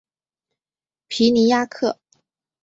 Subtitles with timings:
[1.07, 1.99] 皮尼亚克。